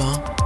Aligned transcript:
1. 0.00 0.40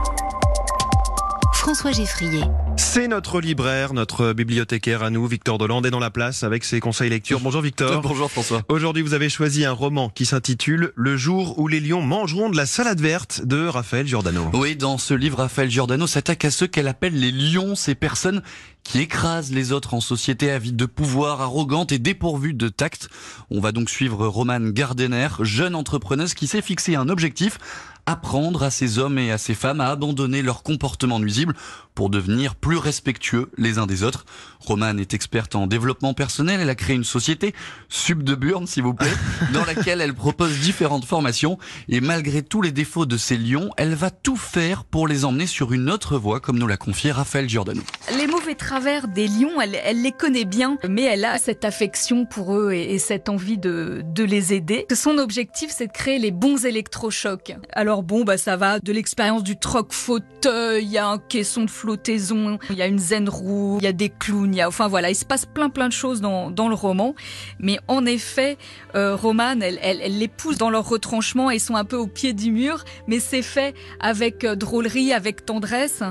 François 1.55 1.93
Geffrier. 1.93 2.43
C'est 2.77 3.09
notre 3.09 3.41
libraire, 3.41 3.95
notre 3.95 4.33
bibliothécaire 4.33 5.03
à 5.03 5.11
nous, 5.11 5.27
Victor 5.27 5.59
Dolande, 5.59 5.87
est 5.87 5.91
dans 5.91 6.01
la 6.01 6.11
place 6.11 6.43
avec 6.43 6.65
ses 6.65 6.81
conseils 6.81 7.09
lecture. 7.09 7.41
Bonjour 7.41 7.63
Victor. 7.63 8.01
Bonjour 8.03 8.31
François. 8.31 8.63
Aujourd'hui, 8.69 9.03
vous 9.03 9.15
avez 9.15 9.29
choisi 9.29 9.65
un 9.65 9.73
roman 9.73 10.11
qui 10.11 10.27
s'intitule 10.27 10.93
Le 10.95 11.17
jour 11.17 11.59
où 11.59 11.69
les 11.69 11.81
lions 11.81 12.03
mangeront 12.03 12.51
de 12.51 12.57
la 12.57 12.67
salade 12.67 13.01
verte 13.01 13.43
de 13.45 13.67
Raphaël 13.67 14.07
Giordano. 14.07 14.51
Oui, 14.53 14.77
dans 14.77 14.99
ce 14.99 15.15
livre, 15.15 15.39
Raphaël 15.39 15.71
Giordano 15.71 16.07
s'attaque 16.07 16.45
à 16.45 16.51
ceux 16.51 16.67
qu'elle 16.67 16.89
appelle 16.89 17.19
les 17.19 17.33
lions, 17.33 17.77
ces 17.77 17.95
personnes 17.95 18.43
qui 18.83 19.01
écrasent 19.01 19.51
les 19.51 19.73
autres 19.73 19.95
en 19.95 20.01
société 20.01 20.51
avides 20.51 20.77
de 20.77 20.85
pouvoir, 20.85 21.41
arrogantes 21.41 21.93
et 21.93 21.99
dépourvues 21.99 22.53
de 22.53 22.69
tact. 22.69 23.09
On 23.51 23.61
va 23.61 23.73
donc 23.73 23.89
suivre 23.89 24.27
Romane 24.27 24.73
Gardener, 24.73 25.29
jeune 25.41 25.75
entrepreneuse 25.75 26.35
qui 26.35 26.47
s'est 26.47 26.61
fixé 26.61 26.95
un 26.95 27.09
objectif 27.09 27.59
apprendre 28.07 28.63
à 28.63 28.71
ces 28.71 28.99
hommes 28.99 29.19
et 29.19 29.31
à 29.31 29.39
ces 29.39 29.55
femmes 29.55 29.81
à 29.81 29.87
abandonner 29.87 30.43
leur 30.43 30.63
comportement 30.63 31.19
nuisible 31.19 31.55
pour 31.95 32.11
devenir 32.11 32.55
plus 32.55 32.77
respectueux 32.77 33.51
les 33.57 33.79
uns 33.79 33.87
des 33.87 34.03
autres. 34.03 34.25
Romane 34.61 34.99
est 34.99 35.15
experte 35.15 35.55
en 35.55 35.67
développement 35.67 36.15
personnel. 36.15 36.61
Elle 36.61 36.71
a 36.71 36.75
créé 36.75 36.97
une 36.97 37.05
société, 37.05 37.55
Sub 37.89 38.23
de 38.23 38.35
Burn, 38.35 38.67
s'il 38.67 38.83
vous 38.83 38.95
plaît, 38.95 39.13
dans 39.53 39.65
laquelle 39.65 40.01
elle 40.01 40.15
propose 40.15 40.59
différentes 40.59 41.05
formations. 41.05 41.59
Et 41.89 42.01
malgré 42.01 42.43
tous 42.43 42.63
les 42.63 42.73
défauts 42.73 43.07
de 43.07 43.17
ces 43.17 43.37
lions, 43.37 43.71
elle 43.77 43.95
va 43.95 44.11
tout 44.11 44.37
faire 44.37 44.85
pour 44.85 45.07
les 45.07 45.25
emmener 45.25 45.47
sur 45.47 45.73
une 45.73 45.91
autre 45.91 46.19
voie, 46.19 46.41
comme 46.41 46.59
nous 46.59 46.67
l'a 46.67 46.77
confié 46.77 47.13
Raphaël 47.13 47.49
Giordano. 47.49 47.83
Les 48.17 48.27
mauvais 48.45 48.55
travers 48.57 49.09
des 49.09 49.27
lions, 49.27 49.59
elle, 49.59 50.03
les 50.03 50.13
connaît 50.13 50.45
bien, 50.45 50.77
mais 50.87 51.05
elle 51.05 51.25
a 51.25 51.39
cette 51.39 51.65
affection 51.65 52.27
pour 52.27 52.55
eux 52.59 52.73
et, 52.73 52.93
et 52.93 52.99
cette 52.99 53.31
envie 53.31 53.57
de, 53.57 54.05
les 54.19 54.53
aider. 54.53 54.87
Son 54.93 55.17
objectif, 55.17 55.71
c'est 55.71 55.87
de 55.87 55.93
créer 55.93 56.19
les 56.19 56.31
bons 56.31 56.67
électrochocs. 56.67 57.57
Alors 57.73 58.03
bon, 58.03 58.23
bah 58.23 58.37
ça 58.37 58.59
va 58.59 58.81
de 58.81 58.93
l'expérience 58.93 59.45
du 59.45 59.57
troc 59.57 59.95
fauteuil, 59.95 60.85
il 60.85 60.91
y 60.91 60.99
a 60.99 61.07
un 61.07 61.17
caisson 61.17 61.65
de 61.65 61.71
flottaison, 61.71 62.59
il 62.69 62.77
y 62.77 62.83
a 62.83 62.87
une 62.87 62.99
zen 62.99 63.31
roue, 63.31 63.79
il 63.81 63.85
y 63.85 63.89
a 63.89 63.93
des 63.93 64.11
clowns, 64.11 64.61
enfin 64.67 64.89
voilà, 64.89 65.09
il 65.09 65.15
se 65.15 65.25
passe 65.25 65.47
plein 65.47 65.71
plein 65.71 65.89
de 65.89 65.95
choses 65.95 66.21
dans, 66.21 66.69
le 66.69 66.75
roman. 66.75 67.15
Mais 67.59 67.79
en 67.89 68.05
effet, 68.05 68.59
euh, 68.95 69.17
Romane, 69.17 69.63
elle, 69.63 69.79
elle, 69.81 70.01
elle, 70.03 70.19
les 70.19 70.29
pousse 70.29 70.59
dans 70.59 70.71
leur 70.71 70.87
retranchement 70.87 71.51
et 71.51 71.59
sont 71.59 71.77
un 71.77 71.85
peu 71.85 71.97
au 71.97 72.07
pied 72.07 72.35
du 72.35 72.53
mur, 72.53 72.85
mais 73.07 73.21
c'est 73.21 73.43
fait 73.43 73.75
avec 74.01 74.45
euh, 74.45 74.55
drôlerie, 74.55 75.15
avec 75.15 75.47
tendresse, 75.47 76.03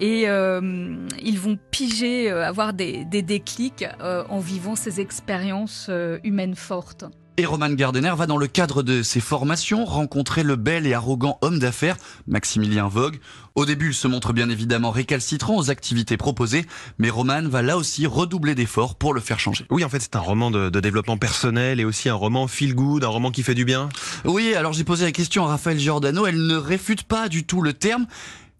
et 0.00 0.28
euh, 0.28 0.96
ils 1.22 1.38
vont 1.38 1.58
piger, 1.78 2.30
euh, 2.30 2.44
avoir 2.44 2.72
des, 2.72 3.04
des 3.04 3.22
déclics 3.22 3.86
euh, 4.00 4.24
en 4.28 4.40
vivant 4.40 4.74
ces 4.74 5.00
expériences 5.00 5.90
humaines 6.24 6.56
fortes. 6.56 7.04
Et 7.36 7.46
Roman 7.46 7.70
Gardner 7.70 8.12
va 8.16 8.26
dans 8.26 8.36
le 8.36 8.48
cadre 8.48 8.82
de 8.82 9.04
ses 9.04 9.20
formations 9.20 9.84
rencontrer 9.84 10.42
le 10.42 10.56
bel 10.56 10.88
et 10.88 10.94
arrogant 10.94 11.38
homme 11.40 11.60
d'affaires 11.60 11.96
Maximilien 12.26 12.88
Vogue. 12.88 13.20
Au 13.54 13.64
début, 13.64 13.90
il 13.90 13.94
se 13.94 14.08
montre 14.08 14.32
bien 14.32 14.50
évidemment 14.50 14.90
récalcitrant 14.90 15.56
aux 15.56 15.70
activités 15.70 16.16
proposées, 16.16 16.66
mais 16.98 17.10
Roman 17.10 17.42
va 17.42 17.62
là 17.62 17.76
aussi 17.76 18.08
redoubler 18.08 18.56
d'efforts 18.56 18.96
pour 18.96 19.14
le 19.14 19.20
faire 19.20 19.38
changer. 19.38 19.66
Oui, 19.70 19.84
en 19.84 19.88
fait, 19.88 20.00
c'est 20.00 20.16
un 20.16 20.20
roman 20.20 20.50
de, 20.50 20.68
de, 20.68 20.80
développement 20.80 21.16
personnel 21.16 21.78
et 21.78 21.84
aussi 21.84 22.08
un 22.08 22.14
roman 22.14 22.48
feel 22.48 22.74
good, 22.74 23.04
un 23.04 23.08
roman 23.08 23.30
qui 23.30 23.44
fait 23.44 23.54
du 23.54 23.64
bien. 23.64 23.88
Oui, 24.24 24.54
alors 24.56 24.72
j'ai 24.72 24.82
posé 24.82 25.04
la 25.04 25.12
question 25.12 25.44
à 25.44 25.50
Raphaël 25.50 25.78
Giordano, 25.78 26.26
elle 26.26 26.44
ne 26.44 26.56
réfute 26.56 27.04
pas 27.04 27.28
du 27.28 27.44
tout 27.44 27.62
le 27.62 27.72
terme, 27.72 28.08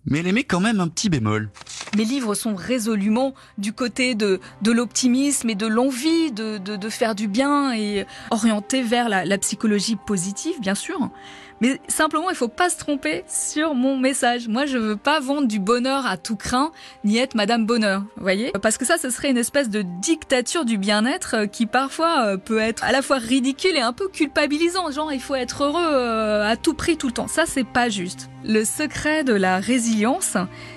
mais 0.06 0.20
elle 0.20 0.28
émet 0.28 0.44
quand 0.44 0.60
même 0.60 0.78
un 0.78 0.88
petit 0.88 1.08
bémol. 1.08 1.50
Mes 1.96 2.04
livres 2.04 2.34
sont 2.34 2.54
résolument 2.54 3.34
du 3.56 3.72
côté 3.72 4.14
de, 4.14 4.40
l'optimisme 4.64 5.50
et 5.50 5.54
de 5.54 5.66
l'envie 5.66 6.30
de, 6.32 6.88
faire 6.88 7.14
du 7.14 7.28
bien 7.28 7.72
et 7.72 8.06
orientés 8.30 8.82
vers 8.82 9.08
la, 9.08 9.38
psychologie 9.38 9.96
positive, 9.96 10.60
bien 10.60 10.74
sûr. 10.74 11.10
Mais 11.60 11.80
simplement, 11.88 12.30
il 12.30 12.36
faut 12.36 12.48
pas 12.48 12.70
se 12.70 12.78
tromper 12.78 13.24
sur 13.26 13.74
mon 13.74 13.96
message. 13.96 14.48
Moi, 14.48 14.66
je 14.66 14.78
veux 14.78 14.96
pas 14.96 15.20
vendre 15.20 15.48
du 15.48 15.58
bonheur 15.58 16.06
à 16.06 16.16
tout 16.16 16.36
craint, 16.36 16.70
ni 17.04 17.18
être 17.18 17.34
Madame 17.34 17.66
Bonheur, 17.66 18.02
vous 18.16 18.22
voyez? 18.22 18.52
Parce 18.62 18.78
que 18.78 18.84
ça, 18.84 18.96
ce 18.98 19.10
serait 19.10 19.30
une 19.30 19.38
espèce 19.38 19.68
de 19.68 19.82
dictature 19.82 20.64
du 20.64 20.78
bien-être 20.78 21.46
qui 21.46 21.66
parfois 21.66 22.36
peut 22.38 22.58
être 22.58 22.84
à 22.84 22.92
la 22.92 23.02
fois 23.02 23.18
ridicule 23.18 23.76
et 23.76 23.80
un 23.80 23.92
peu 23.92 24.08
culpabilisant. 24.08 24.90
Genre, 24.90 25.12
il 25.12 25.20
faut 25.20 25.34
être 25.34 25.64
heureux 25.64 26.42
à 26.42 26.56
tout 26.56 26.74
prix 26.74 26.96
tout 26.96 27.08
le 27.08 27.12
temps. 27.12 27.28
Ça, 27.28 27.44
c'est 27.46 27.66
pas 27.66 27.88
juste. 27.88 28.30
Le 28.44 28.64
secret 28.64 29.24
de 29.24 29.34
la 29.34 29.58
résilience, 29.58 30.36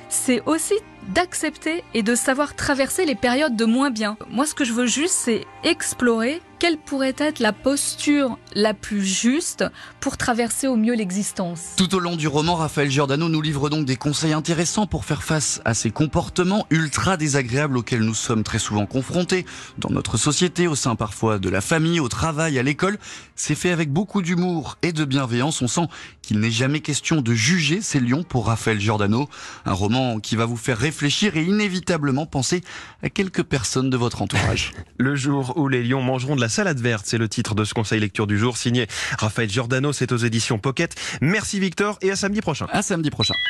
c'est 0.09 0.41
aussi 0.45 0.75
d'accepter 1.09 1.83
et 1.93 2.03
de 2.03 2.15
savoir 2.15 2.55
traverser 2.55 3.05
les 3.05 3.15
périodes 3.15 3.55
de 3.55 3.65
moins 3.65 3.89
bien. 3.89 4.17
Moi, 4.29 4.45
ce 4.45 4.53
que 4.55 4.65
je 4.65 4.73
veux 4.73 4.85
juste, 4.85 5.15
c'est 5.15 5.45
explorer 5.63 6.41
quelle 6.61 6.77
pourrait 6.77 7.15
être 7.17 7.39
la 7.39 7.53
posture 7.53 8.37
la 8.53 8.75
plus 8.75 9.03
juste 9.03 9.65
pour 9.99 10.15
traverser 10.15 10.67
au 10.67 10.75
mieux 10.75 10.93
l'existence? 10.93 11.73
Tout 11.75 11.95
au 11.95 11.99
long 11.99 12.15
du 12.15 12.27
roman, 12.27 12.53
Raphaël 12.53 12.91
Giordano 12.91 13.29
nous 13.29 13.41
livre 13.41 13.71
donc 13.71 13.87
des 13.87 13.95
conseils 13.95 14.33
intéressants 14.33 14.85
pour 14.85 15.03
faire 15.03 15.23
face 15.23 15.59
à 15.65 15.73
ces 15.73 15.89
comportements 15.89 16.67
ultra 16.69 17.17
désagréables 17.17 17.77
auxquels 17.77 18.03
nous 18.03 18.13
sommes 18.13 18.43
très 18.43 18.59
souvent 18.59 18.85
confrontés 18.85 19.43
dans 19.79 19.89
notre 19.89 20.17
société, 20.17 20.67
au 20.67 20.75
sein 20.75 20.95
parfois 20.95 21.39
de 21.39 21.49
la 21.49 21.61
famille, 21.61 21.99
au 21.99 22.09
travail, 22.09 22.59
à 22.59 22.61
l'école. 22.61 22.99
C'est 23.35 23.55
fait 23.55 23.71
avec 23.71 23.91
beaucoup 23.91 24.21
d'humour 24.21 24.77
et 24.83 24.93
de 24.93 25.03
bienveillance. 25.03 25.63
On 25.63 25.67
sent 25.67 25.87
qu'il 26.21 26.39
n'est 26.39 26.51
jamais 26.51 26.81
question 26.81 27.21
de 27.21 27.33
juger 27.33 27.81
ces 27.81 27.99
lions 27.99 28.21
pour 28.21 28.45
Raphaël 28.45 28.79
Giordano. 28.79 29.27
Un 29.65 29.73
roman 29.73 30.19
qui 30.19 30.35
va 30.35 30.45
vous 30.45 30.57
faire 30.57 30.77
réfléchir 30.77 31.35
et 31.37 31.43
inévitablement 31.43 32.27
penser 32.27 32.61
à 33.01 33.09
quelques 33.09 33.41
personnes 33.41 33.89
de 33.89 33.97
votre 33.97 34.21
entourage. 34.21 34.73
Le 34.97 35.15
jour 35.15 35.57
où 35.57 35.67
les 35.67 35.83
lions 35.83 36.03
mangeront 36.03 36.35
de 36.35 36.41
la 36.41 36.50
salade 36.51 36.79
verte, 36.79 37.05
c'est 37.07 37.17
le 37.17 37.27
titre 37.27 37.55
de 37.55 37.63
ce 37.63 37.73
conseil 37.73 37.99
lecture 37.99 38.27
du 38.27 38.37
jour, 38.37 38.57
signé 38.57 38.85
Raphaël 39.17 39.49
Giordano, 39.49 39.91
c'est 39.93 40.11
aux 40.11 40.17
éditions 40.17 40.59
Pocket. 40.59 40.93
Merci 41.21 41.59
Victor 41.59 41.97
et 42.01 42.11
à 42.11 42.15
samedi 42.15 42.41
prochain. 42.41 42.67
À 42.71 42.83
samedi 42.83 43.09
prochain. 43.09 43.33